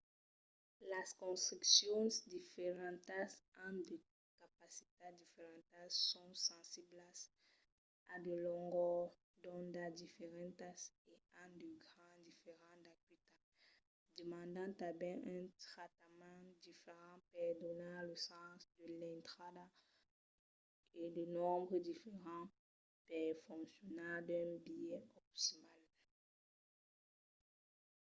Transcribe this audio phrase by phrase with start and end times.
[0.93, 3.29] las construccions diferentas
[3.65, 3.95] an de
[4.41, 7.17] capacitats diferentas son sensiblas
[8.13, 9.11] a de longors
[9.41, 10.77] d'onda diferentas
[11.13, 13.41] e an de gras diferents d'acuitat
[14.19, 19.65] demandan tanben un tractament diferent per donar de sens a l'intrada
[21.01, 22.51] e de nombres diferents
[23.09, 25.83] per foncionar d'un biais optimal